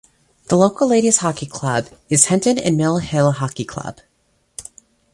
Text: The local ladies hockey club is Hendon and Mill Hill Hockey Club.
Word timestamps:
The 0.47 0.57
local 0.57 0.87
ladies 0.87 1.17
hockey 1.17 1.45
club 1.45 1.85
is 2.09 2.25
Hendon 2.25 2.57
and 2.57 2.75
Mill 2.75 2.97
Hill 2.97 3.33
Hockey 3.33 3.65
Club. 3.65 3.99